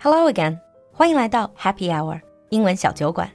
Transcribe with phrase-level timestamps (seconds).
[0.00, 0.58] Hello again，
[0.92, 3.30] 欢迎来到 Happy Hour 英文小酒馆。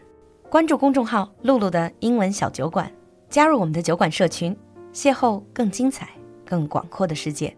[0.49, 2.89] 关注公众号“露露的英文小酒馆”，
[3.29, 4.55] 加入我们的酒馆社群，
[4.93, 6.09] 邂逅更精彩、
[6.45, 7.55] 更广阔的世界。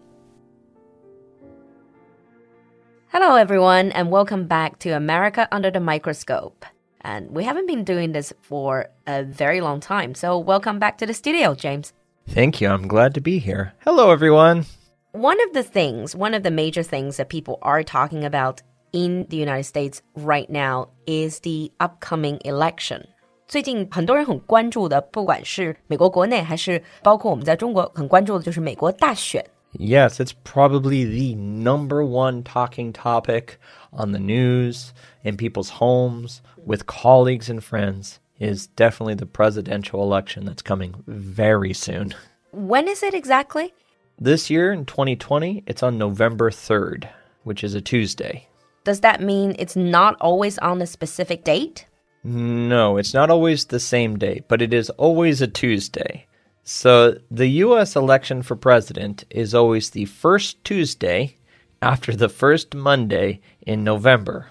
[3.10, 6.64] Hello everyone, and welcome back to America Under the Microscope.
[7.02, 11.06] And we haven't been doing this for a very long time, so welcome back to
[11.06, 11.92] the studio, James.
[12.26, 12.70] Thank you.
[12.70, 13.74] I'm glad to be here.
[13.84, 14.64] Hello, everyone.
[15.12, 19.26] One of the things, one of the major things that people are talking about in
[19.28, 23.06] the United States right now is the upcoming election.
[23.46, 29.44] 最近很多人很关注的，不管是美国国内还是包括我们在中国很关注的，就是美国大选。
[29.76, 33.58] Yes, it's probably the number one talking topic
[33.90, 34.92] on the news,
[35.24, 41.74] in people's homes, with colleagues and friends, is definitely the presidential election that's coming very
[41.74, 42.14] soon.
[42.52, 43.74] When is it exactly?
[44.16, 47.08] This year in 2020, it's on November 3rd,
[47.42, 48.46] which is a Tuesday.
[48.83, 51.85] Does that mean it's not always on a specific date?
[52.23, 56.25] No, it's not always the same day, but it is always a Tuesday.
[56.63, 61.35] So the US election for president is always the first Tuesday
[61.81, 64.47] after the first Monday in November,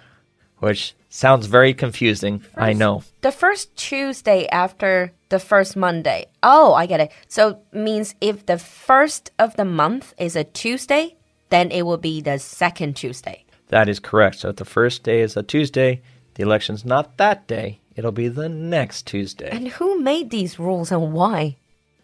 [0.58, 2.42] which sounds very confusing.
[2.56, 3.02] I know.
[3.20, 6.26] The first Tuesday after the first Monday.
[6.42, 7.12] Oh, I get it.
[7.28, 11.16] So means if the first of the month is a Tuesday,
[11.50, 13.44] then it will be the second Tuesday.
[13.68, 14.40] That is correct.
[14.40, 16.02] So if the first day is a Tuesday,
[16.34, 17.80] the election's not that day.
[17.96, 19.48] It'll be the next Tuesday.
[19.50, 21.56] And who made these rules and why?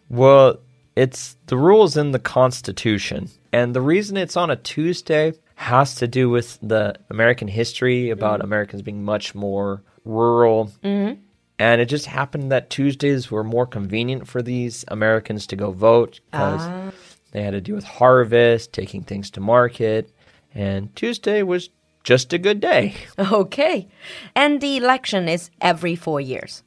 [0.09, 0.59] Well,
[0.95, 3.29] it's the rules in the Constitution.
[3.51, 8.39] And the reason it's on a Tuesday has to do with the American history about
[8.39, 8.47] mm-hmm.
[8.47, 10.71] Americans being much more rural.
[10.83, 11.21] Mm-hmm.
[11.57, 16.19] And it just happened that Tuesdays were more convenient for these Americans to go vote
[16.29, 16.91] because ah.
[17.31, 20.11] they had to do with harvest, taking things to market.
[20.55, 21.69] And Tuesday was
[22.03, 22.95] just a good day.
[23.19, 23.87] Okay.
[24.35, 26.63] And the election is every four years.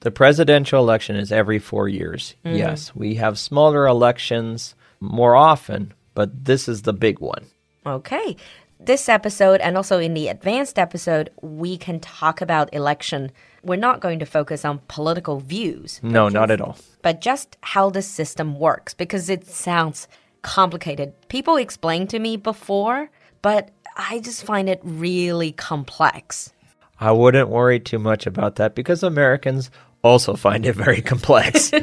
[0.00, 2.34] The presidential election is every four years.
[2.44, 2.58] Mm.
[2.58, 7.46] Yes, we have smaller elections more often, but this is the big one.
[7.86, 8.36] Okay.
[8.80, 13.30] This episode and also in the advanced episode, we can talk about election.
[13.62, 16.76] We're not going to focus on political views, No, not at all.
[17.00, 20.08] but just how the system works because it sounds
[20.42, 21.12] complicated.
[21.28, 23.08] People explained to me before,
[23.42, 26.52] but I just find it really complex.
[27.00, 29.70] I wouldn't worry too much about that because Americans
[30.02, 31.70] also find it very complex.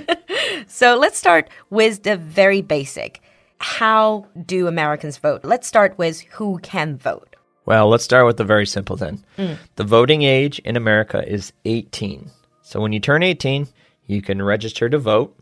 [0.67, 3.21] So let's start with the very basic.
[3.59, 5.43] How do Americans vote?
[5.43, 7.35] Let's start with who can vote.
[7.65, 9.23] well, let's start with the very simple then.
[9.37, 9.57] Mm.
[9.75, 12.29] The voting age in America is 18.
[12.61, 13.67] So when you turn 18,
[14.05, 15.35] you can register to vote.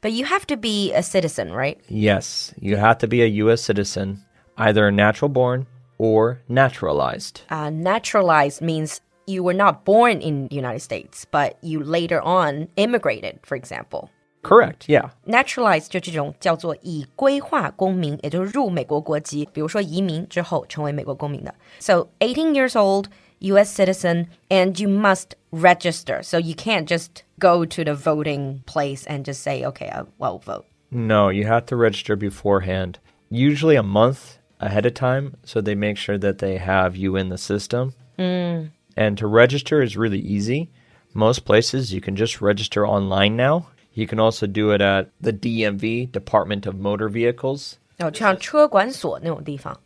[0.00, 1.80] But you have to be a citizen, right?
[1.88, 3.62] Yes, you have to be a U.S.
[3.62, 4.22] citizen,
[4.58, 5.66] either natural born
[5.98, 7.40] or naturalized.
[7.48, 12.68] Uh, naturalized means you were not born in the United States, but you later on
[12.76, 14.10] immigrated, for example.
[14.42, 15.10] Correct, yeah.
[15.26, 21.54] Naturalized 就这种叫做已归化公民，也就是入美国国籍，比如说移民之后成为美国公民的。
[21.80, 23.06] So eighteen years old,
[23.40, 23.74] U.S.
[23.74, 26.22] citizen, and you must register.
[26.22, 30.64] So you can't just go to the voting place and just say, "Okay, I'll vote."
[30.90, 32.98] No, you have to register beforehand.
[33.28, 35.36] Usually a month ahead of time.
[35.44, 37.94] So they make sure that they have you in the system.
[38.18, 38.70] Mm.
[38.96, 40.70] And to register is really easy.
[41.14, 43.68] Most places you can just register online now.
[43.92, 47.78] You can also do it at the DMV, Department of Motor Vehicles.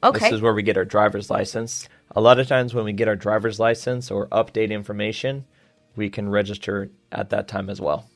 [0.03, 0.27] Oh, okay.
[0.27, 1.89] This is where we get our driver's license.
[2.15, 5.47] A lot of times when we get our driver's license or update information,
[5.97, 8.07] we can register at that time as well.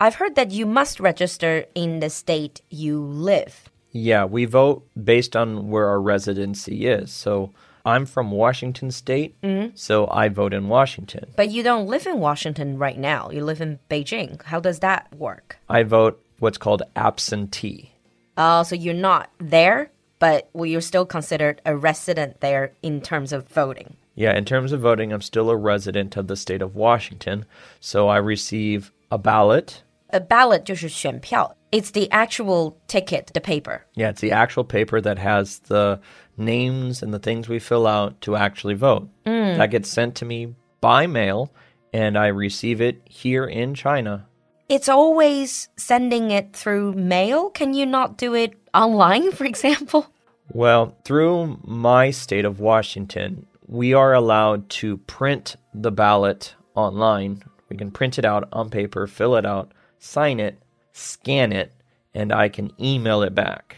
[0.00, 3.70] I've heard that you must register in the state you live.
[3.93, 7.11] Yeah, we vote based on where our residency is.
[7.11, 7.51] So
[7.85, 9.35] I'm from Washington State,
[9.73, 11.31] so I vote in Washington.
[11.35, 13.31] But you don't live in Washington right now.
[13.31, 14.41] You live in Beijing.
[14.43, 15.57] How does that work?
[15.67, 17.93] I vote what's called absentee.
[18.37, 23.33] Oh, so you're not there, but well, you're still considered a resident there in terms
[23.33, 23.95] of voting.
[24.15, 27.45] Yeah, in terms of voting, I'm still a resident of the state of Washington,
[27.79, 29.81] so I receive a ballot.
[30.11, 31.55] A ballot 就是选票.
[31.74, 33.84] It's the actual ticket, the paper.
[33.94, 36.00] Yeah, it's the actual paper that has the
[36.36, 39.08] names and the things we fill out to actually vote.
[39.26, 39.56] Mm.
[39.56, 41.52] That gets sent to me by mail,
[41.92, 44.24] and I receive it here in China.
[44.68, 47.50] It's always sending it through mail.
[47.50, 50.06] Can you not do it online, for example?
[50.52, 57.42] Well, through my state of Washington, we are allowed to print the ballot online.
[57.68, 60.60] We can print it out on paper, fill it out, sign it,
[60.93, 61.71] scan it,
[62.13, 63.77] and I can email it back.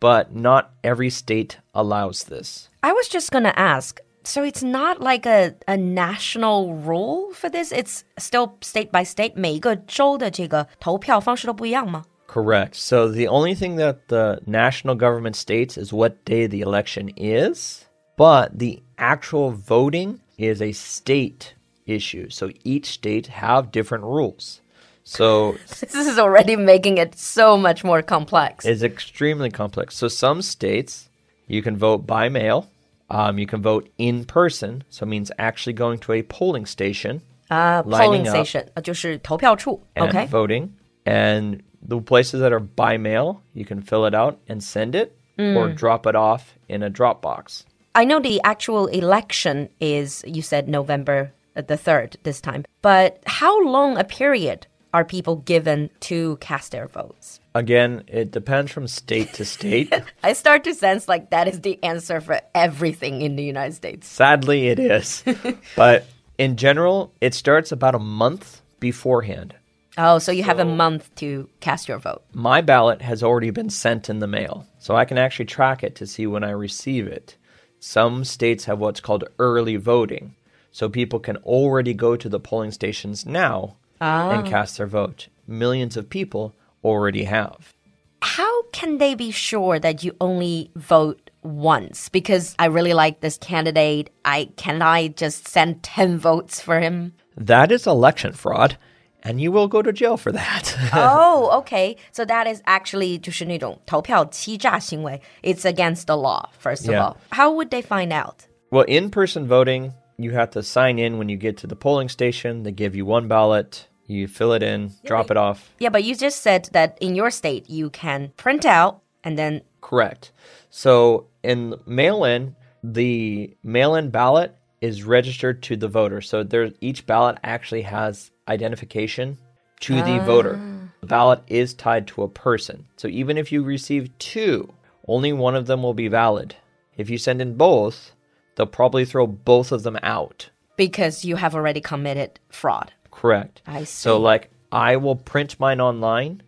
[0.00, 2.68] But not every state allows this.
[2.82, 7.48] I was just going to ask So it's not like a, a national rule for
[7.48, 7.72] this.
[7.72, 9.32] It's still state by state.
[9.34, 12.04] 每一个州的这个投票方式都不一样吗？
[12.28, 12.74] Correct.
[12.74, 17.86] So the only thing that the national government states is what day the election is,
[18.16, 21.54] but the actual voting is a state
[21.86, 22.28] issue.
[22.30, 24.60] So each state have different rules.
[25.04, 28.64] So This is already making it so much more complex.
[28.64, 29.96] it's extremely complex.
[29.96, 31.08] So some states
[31.46, 32.68] you can vote by mail.
[33.08, 37.22] Um, you can vote in person, so it means actually going to a polling station
[37.50, 38.36] Uh, lining polling up.
[38.46, 39.82] station 呃就是投票处。
[39.96, 40.26] and Okay.
[40.28, 40.68] voting.
[41.04, 45.16] And the places that are by mail, you can fill it out and send it
[45.38, 47.64] or drop it off in a Dropbox.
[47.94, 53.18] I know the actual election is, you said November uh, the 3rd this time, but
[53.26, 57.41] how long a period are people given to cast their votes?
[57.53, 59.93] Again, it depends from state to state.
[60.23, 64.07] I start to sense like that is the answer for everything in the United States.
[64.07, 65.21] Sadly, it is.
[65.75, 66.05] but
[66.37, 69.53] in general, it starts about a month beforehand.
[69.97, 72.23] Oh, so you have a month to cast your vote.
[72.31, 75.95] My ballot has already been sent in the mail, so I can actually track it
[75.95, 77.35] to see when I receive it.
[77.81, 80.35] Some states have what's called early voting,
[80.71, 85.28] so people can already go to the polling stations now and cast their vote.
[85.46, 87.74] Millions of people already have.
[88.22, 92.08] How can they be sure that you only vote once?
[92.10, 94.10] Because I really like this candidate.
[94.24, 97.14] I can I just send 10 votes for him?
[97.36, 98.76] That is election fraud,
[99.22, 100.76] and you will go to jail for that.
[100.92, 101.96] oh, okay.
[102.12, 105.20] So that is actually 就是那种投票欺诈行为.
[105.42, 107.02] It's against the law, first of Yeah.
[107.06, 107.16] all.
[107.30, 108.46] How would they find out?
[108.70, 112.09] well, in person voting, you have to sign in when you get to the polling
[112.09, 112.63] station.
[112.63, 115.73] They give you one ballot, you fill it in, drop it off.
[115.79, 119.61] Yeah, but you just said that in your state you can print out and then
[119.85, 120.31] Correct.
[120.71, 126.21] So in mail in, the mail in ballot is registered to the voter.
[126.21, 129.37] So there each ballot actually has identification
[129.81, 130.25] to the ah.
[130.25, 130.59] voter.
[131.01, 132.87] The ballot is tied to a person.
[132.97, 134.73] So even if you receive two,
[135.07, 136.55] only one of them will be valid.
[136.97, 138.11] If you send in both,
[138.55, 140.49] they'll probably throw both of them out.
[140.77, 142.91] because you have already committed fraud.
[143.11, 143.61] Correct.
[143.65, 143.85] I see.
[143.85, 146.41] So like I will print mine online.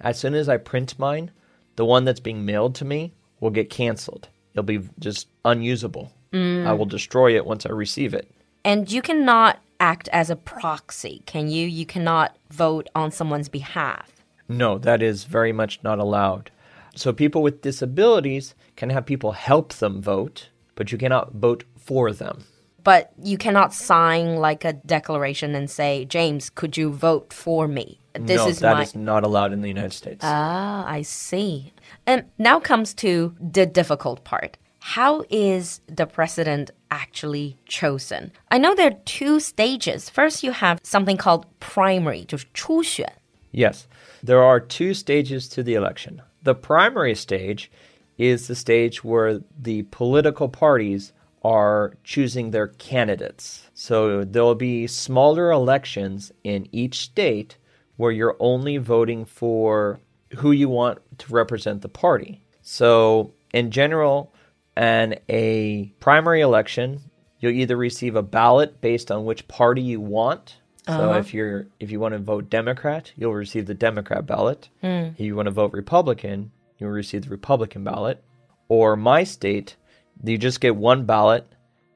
[0.00, 1.30] As soon as I print mine,
[1.76, 4.28] the one that's being mailed to me will get canceled.
[4.52, 6.12] It'll be just unusable.
[6.32, 6.66] Mm.
[6.66, 8.30] I will destroy it once I receive it.
[8.64, 11.66] And you cannot act as a proxy, can you?
[11.66, 14.10] You cannot vote on someone's behalf.
[14.46, 16.50] No, that is very much not allowed.
[16.94, 20.49] So people with disabilities can have people help them vote,
[20.79, 22.45] but you cannot vote for them.
[22.83, 27.99] But you cannot sign like a declaration and say, James, could you vote for me?
[28.13, 30.19] This no, is that my is not allowed in the United States.
[30.21, 31.73] Ah, I see.
[32.05, 34.57] And now comes to the difficult part.
[34.79, 38.31] How is the president actually chosen?
[38.51, 40.09] I know there are two stages.
[40.11, 43.11] First, you have something called primary, 就是初选.
[43.51, 43.87] Yes,
[44.23, 46.21] there are two stages to the election.
[46.43, 47.71] The primary stage
[48.20, 53.70] is the stage where the political parties are choosing their candidates.
[53.72, 57.56] So there will be smaller elections in each state
[57.96, 60.00] where you're only voting for
[60.36, 62.44] who you want to represent the party.
[62.60, 64.34] So, in general,
[64.76, 67.00] and a primary election,
[67.38, 70.58] you'll either receive a ballot based on which party you want.
[70.86, 71.18] So uh-huh.
[71.20, 74.68] if you're if you want to vote Democrat, you'll receive the Democrat ballot.
[74.82, 75.10] Hmm.
[75.16, 78.22] If you want to vote Republican, you'll receive the Republican ballot.
[78.68, 79.76] Or my state,
[80.24, 81.46] you just get one ballot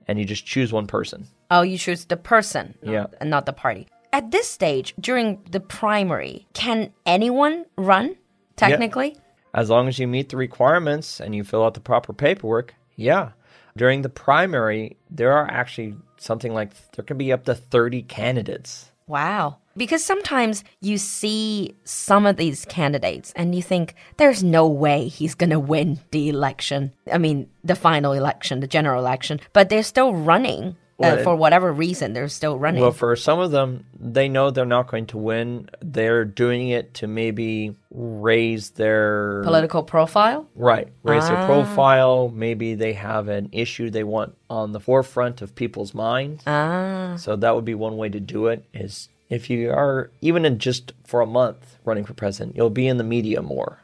[0.06, 1.26] and you just choose one person.
[1.50, 3.06] Oh, you choose the person, Yeah.
[3.20, 3.86] and not the party.
[4.12, 8.16] At this stage, during the primary, can anyone run,
[8.56, 9.16] technically?
[9.52, 13.30] As long as you meet the requirements and you fill out the proper paperwork, yeah.
[13.76, 18.90] During the primary, there are actually something like there can be up to 30 candidates.
[19.06, 19.58] Wow.
[19.76, 25.34] Because sometimes you see some of these candidates and you think, there's no way he's
[25.34, 26.92] going to win the election.
[27.12, 30.76] I mean, the final election, the general election, but they're still running.
[30.96, 32.80] Well, uh, for whatever reason, they're still running.
[32.80, 35.68] Well, for some of them, they know they're not going to win.
[35.80, 40.46] They're doing it to maybe raise their Political profile?
[40.54, 42.28] right, raise their profile.
[42.28, 46.42] Maybe they have an issue they want on the forefront of people's minds.
[46.46, 47.16] Ah.
[47.18, 48.64] So that would be one way to do it.
[48.72, 52.86] Is if you are even in just for a month running for president, you'll be
[52.86, 53.80] in the media more.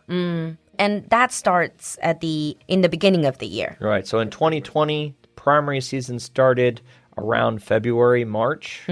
[0.79, 3.77] And that starts at the in the beginning of the year.
[3.81, 4.07] Right.
[4.07, 6.81] So in 2020, primary season started
[7.21, 8.83] around February, March.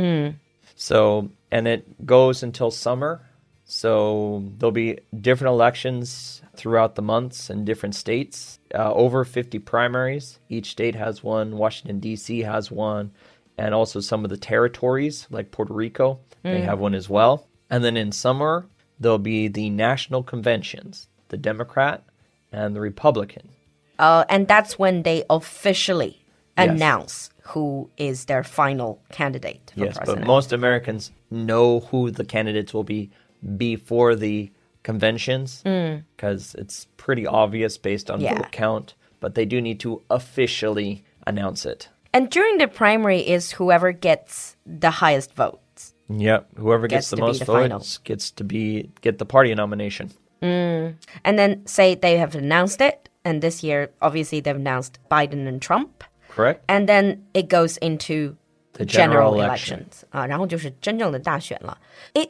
[0.76, 3.20] So, and it goes until summer.
[3.64, 8.58] So there'll be different elections throughout the months in different states.
[8.74, 10.38] Uh, over 50 primaries.
[10.48, 11.56] Each state has one.
[11.56, 12.40] Washington, D.C.
[12.40, 13.12] has one.
[13.56, 17.46] And also some of the territories, like Puerto Rico, they have one as well.
[17.68, 18.66] And then in summer,
[19.00, 22.04] there'll be the national conventions the Democrat
[22.52, 23.50] and the Republican.
[23.98, 26.17] Uh, and that's when they officially
[26.58, 26.70] Yes.
[26.70, 30.20] announce who is their final candidate for Yes, president.
[30.22, 33.10] but most Americans know who the candidates will be
[33.56, 34.50] before the
[34.82, 38.22] conventions because it's pretty obvious based on Mm.
[38.24, 38.34] Yeah.
[38.36, 38.94] vote count.
[39.20, 41.88] But they do need to officially announce it.
[42.14, 45.94] and during the primary is whoever gets the highest votes.
[46.08, 47.78] Yep, whoever Gets gets, the most the final.
[47.80, 50.10] votes gets to be get the party nomination.
[50.40, 50.96] And
[51.38, 56.02] then say they have announced it, and this year obviously they've announced Biden and Trump,
[56.38, 56.64] correct?
[56.68, 58.36] And then it goes into
[58.74, 60.04] the general, general elections.
[60.04, 60.08] Election.
[60.12, 60.26] Uh,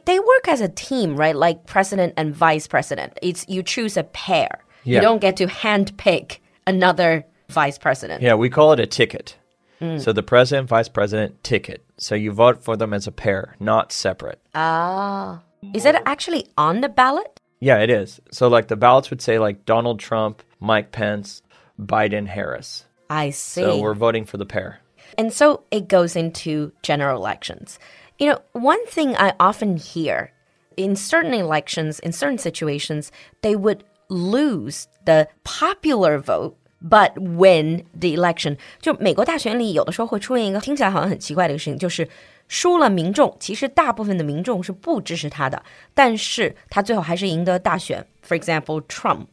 [0.05, 1.35] they work as a team, right?
[1.35, 3.17] Like president and vice president.
[3.21, 4.49] It's you choose a pair.
[4.83, 4.95] Yeah.
[4.95, 8.23] You don't get to hand pick another vice president.
[8.23, 9.37] Yeah, we call it a ticket.
[9.79, 10.01] Mm.
[10.01, 11.85] So the president, vice president, ticket.
[11.97, 14.41] So you vote for them as a pair, not separate.
[14.55, 15.41] Ah.
[15.73, 17.39] Is it actually on the ballot?
[17.59, 18.19] Yeah, it is.
[18.31, 21.43] So like the ballots would say like Donald Trump, Mike Pence,
[21.79, 22.85] Biden, Harris.
[23.08, 23.62] I see.
[23.62, 24.80] So we're voting for the pair.
[25.16, 27.78] And so it goes into general elections.
[28.18, 30.30] You know, one thing I often hear
[30.76, 33.10] in certain elections, in certain situations,
[33.42, 36.56] they would lose the popular vote.
[36.86, 42.06] But win the election，就美国大选里有的时候会出现一个听起来好像很奇怪的一个事情，就是
[42.46, 45.62] 输了民众，其实大部分的民众是不支持他的，
[45.94, 48.06] 但是他最后还是赢得大选。
[48.22, 49.28] For example, Trump,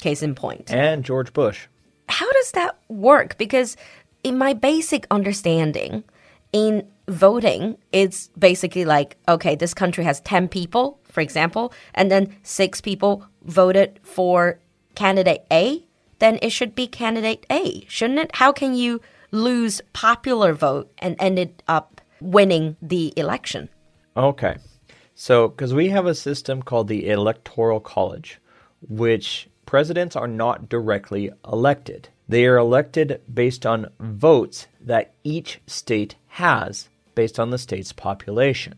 [0.00, 0.64] case in point.
[0.64, 1.66] And George Bush.
[2.11, 3.37] how does that work?
[3.37, 3.77] Because
[4.23, 6.03] in my basic understanding,
[6.53, 12.35] in voting, it's basically like, okay, this country has 10 people, for example, and then
[12.43, 14.59] six people voted for
[14.95, 15.83] candidate A,
[16.19, 18.35] then it should be candidate A, shouldn't it?
[18.35, 19.01] How can you
[19.31, 23.69] lose popular vote and ended up winning the election?
[24.15, 24.57] Okay.
[25.15, 28.39] So, because we have a system called the Electoral College,
[28.87, 32.08] which presidents are not directly elected.
[32.28, 38.74] They are elected based on votes that each state has based on the state's population.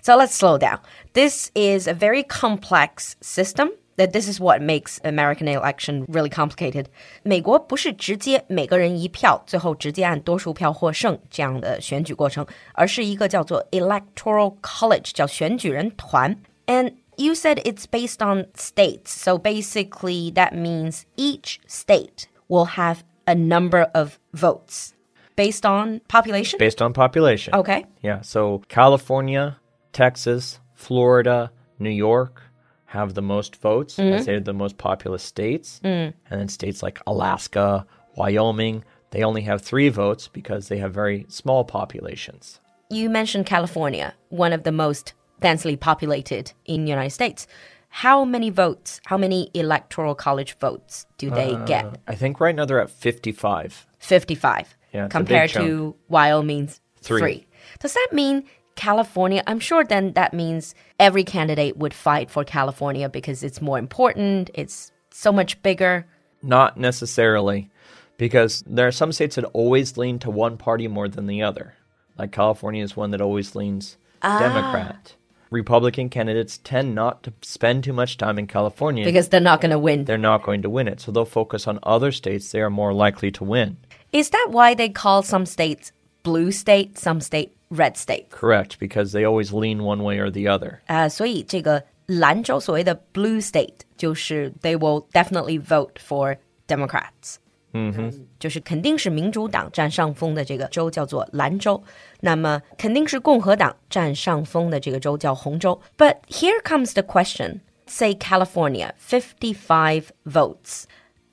[0.00, 0.78] So let's slow down.
[1.12, 3.70] This is a very complex system.
[3.98, 6.86] That this is what makes American election really complicated.
[7.22, 16.34] 美国不是直接每个人一票，最后直接按多数票获胜这样的选举过程，而是一个叫做 Electoral College，叫选举人团。
[16.66, 23.35] And you said it's based on states, so basically that means each state will have a
[23.35, 24.93] number of votes
[25.35, 26.57] based on population.
[26.59, 27.53] Based on population.
[27.53, 27.85] Okay.
[28.01, 28.21] Yeah.
[28.21, 29.57] So, California,
[29.93, 32.41] Texas, Florida, New York
[32.85, 33.97] have the most votes.
[33.97, 34.13] Mm-hmm.
[34.13, 35.81] as They're the most populous states.
[35.83, 36.13] Mm.
[36.29, 41.25] And then states like Alaska, Wyoming, they only have three votes because they have very
[41.29, 42.59] small populations.
[42.89, 47.47] you mentioned California, one of the most densely populated in the United States.
[47.89, 51.99] How many votes, how many electoral college votes do they uh, get?
[52.07, 53.87] I think right now they're at 55.
[53.99, 54.77] 55.
[54.93, 57.19] Yeah, it's a big compared to Wyoming's Three.
[57.19, 57.47] three.
[57.79, 58.43] Does that mean
[58.75, 59.43] California?
[59.47, 64.49] I'm sure then that means every candidate would fight for California because it's more important,
[64.53, 66.05] it's so much bigger.
[66.43, 67.69] Not necessarily,
[68.17, 71.73] because there are some states that always lean to one party more than the other.
[72.17, 74.39] Like California is one that always leans ah.
[74.39, 75.15] Democrat.
[75.49, 79.71] Republican candidates tend not to spend too much time in California because they're not going
[79.71, 80.05] to win.
[80.05, 80.99] They're not going to win it.
[80.99, 83.77] So they'll focus on other states they are more likely to win.
[84.11, 85.91] Is that why they call some states
[86.23, 88.29] blue state, some state red state?
[88.29, 90.81] Correct, because they always lean one way or the other.
[90.89, 96.37] Uh, 啊，所以这个蓝州所谓的 blue state they will definitely vote for
[96.67, 97.39] Democrats。
[97.76, 101.82] 嗯哼，就是肯定是民主党占上风的这个州叫做兰州，
[102.20, 105.80] 那么肯定是共和党占上风的这个州叫红州。
[105.96, 110.84] But here comes the question: Say California, fifty-five votes.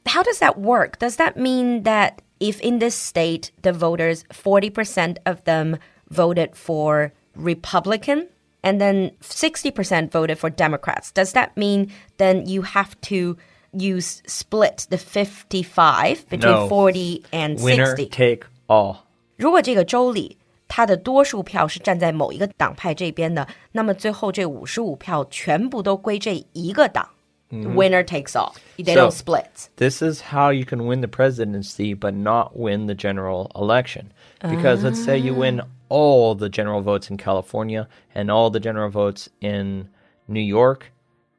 [0.05, 0.97] How does that work?
[0.97, 5.77] Does that mean that if in this state the voters, 40% of them
[6.09, 8.29] voted for Republican
[8.63, 13.37] and then 60% voted for Democrats, does that mean then you have to
[13.73, 16.67] use split the 55 between No.
[16.67, 18.09] 40 and Winner 60?
[18.09, 18.97] take all.
[19.37, 27.09] 如果这个州里它的多数票是站在某一个党派这边的，那么最后这五十五票全部都归这一个党。
[27.51, 28.53] Winner takes all.
[28.77, 29.69] They So- don't split.
[29.77, 34.11] This is how you can win the presidency but not win the general election.
[34.39, 38.89] Because let's say you win all the general votes in California and all the general
[38.91, 39.89] votes in
[40.27, 40.91] New York,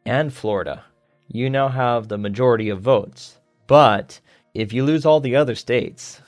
[0.04, 0.82] and Florida.
[1.27, 3.39] You now have the majority of votes.
[3.67, 4.19] But
[4.53, 6.21] if you lose all the other states,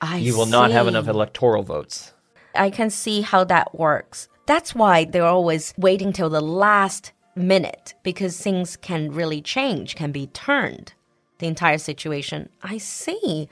[0.00, 2.12] I you will not have enough electoral votes.
[2.54, 4.28] I can see how that works.
[4.46, 10.12] That's why they're always waiting till the last minute because things can really change, can
[10.12, 10.92] be turned.
[11.38, 12.48] The entire situation.
[12.62, 13.48] I see.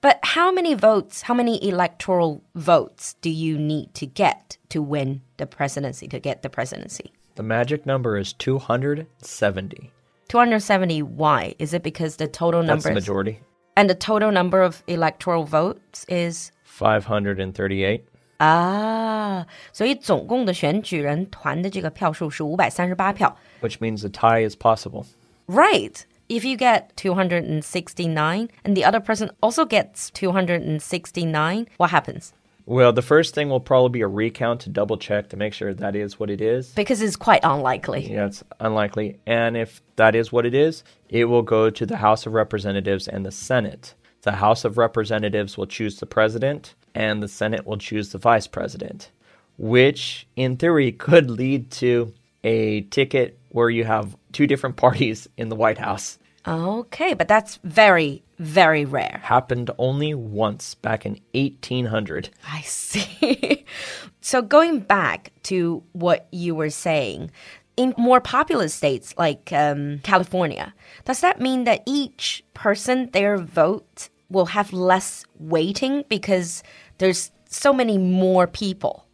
[0.00, 5.22] But how many votes, how many electoral votes do you need to get to win
[5.38, 7.12] the presidency, to get the presidency?
[7.34, 9.90] The magic number is 270.
[10.27, 11.55] 270 why?
[11.59, 13.39] Is it because the total That's number the is- majority.
[13.75, 18.01] and the total number of electoral votes is 538.
[18.37, 23.35] 啊，所以总共的选举人团的这个票数是五百三十八票。
[23.61, 25.05] which means a tie is possible.
[25.47, 26.05] Right.
[26.29, 32.33] If you get 269 and the other person also gets 269, what happens?
[32.66, 35.74] Well, the first thing will probably be a recount to double check to make sure
[35.74, 36.70] that is what it is.
[36.70, 38.10] Because it's quite unlikely.
[38.10, 39.18] Yeah, it's unlikely.
[39.26, 43.06] And if that is what it is, it will go to the House of Representatives
[43.06, 43.94] and the Senate.
[44.22, 48.46] The House of Representatives will choose the president, and the Senate will choose the vice
[48.46, 49.10] president,
[49.58, 55.50] which in theory could lead to a ticket where you have two different parties in
[55.50, 56.18] the White House.
[56.48, 59.20] Okay, but that's very, very rare.
[59.22, 62.30] Happened only once back in 1800.
[62.50, 63.64] I see.
[64.20, 67.30] so going back to what you were saying,
[67.76, 70.74] in more populous states like um, California,
[71.04, 76.62] does that mean that each person, their vote, will have less weighting because
[76.98, 79.06] there's so many more people?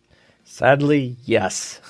[0.44, 1.80] Sadly, yes.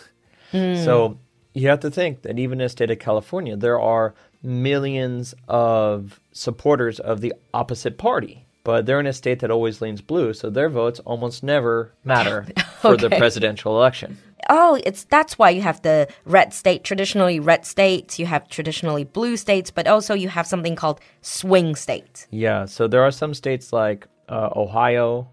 [0.52, 1.18] So
[1.54, 6.20] you have to think that even in the state of California, there are millions of
[6.32, 8.46] supporters of the opposite party.
[8.62, 12.46] But they're in a state that always leans blue, so their votes almost never matter
[12.80, 14.18] for the presidential election.
[14.50, 19.04] Oh, it's that's why you have the red state, traditionally red states, you have traditionally
[19.04, 22.26] blue states, but also you have something called swing states.
[22.30, 25.30] Yeah, so there are some states like uh, Ohio,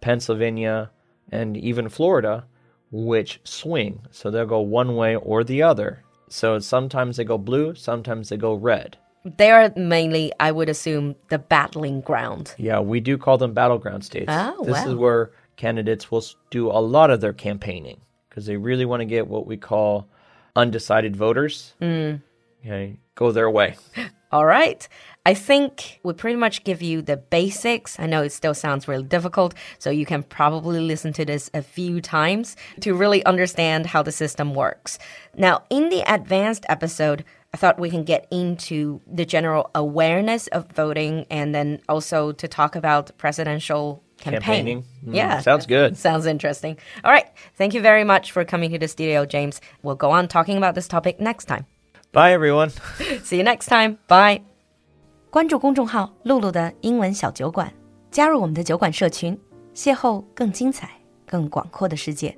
[0.00, 0.90] Pennsylvania,
[1.30, 2.44] and even Florida
[2.90, 4.00] which swing.
[4.10, 6.02] So they'll go one way or the other.
[6.30, 8.96] So sometimes they go blue, sometimes they go red.
[9.24, 12.54] They are mainly, I would assume, the battling ground.
[12.56, 14.28] Yeah, we do call them battleground states.
[14.30, 18.86] Oh, this is where candidates will do a lot of their campaigning because they really
[18.86, 20.08] want to get what we call
[20.56, 21.74] undecided voters.
[21.82, 22.22] Mm.
[22.64, 23.76] Okay, go their way.
[24.32, 24.86] All right.
[25.26, 27.98] I think we pretty much give you the basics.
[28.00, 31.62] I know it still sounds really difficult, so you can probably listen to this a
[31.62, 34.98] few times to really understand how the system works.
[35.36, 40.70] Now, in the advanced episode, I thought we can get into the general awareness of
[40.72, 44.40] voting and then also to talk about presidential campaign.
[44.40, 44.84] Campaigning.
[45.04, 45.40] Mm, yeah.
[45.40, 45.96] sounds good.
[45.98, 46.78] Sounds interesting.
[47.04, 47.26] All right.
[47.56, 49.60] Thank you very much for coming to the studio, James.
[49.82, 51.66] We'll go on talking about this topic next time.
[52.12, 52.70] Bye, everyone.
[53.22, 53.98] See you next time.
[54.08, 54.42] Bye.
[55.30, 57.72] 关注公众号“露露的英文小酒馆”，
[58.10, 59.38] 加入我们的酒馆社群，
[59.72, 60.90] 邂逅更精彩、
[61.24, 62.36] 更广阔的世界。